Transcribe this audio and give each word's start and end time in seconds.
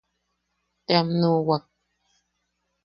Team 0.85 1.07
nuʼuwak. 1.19 1.65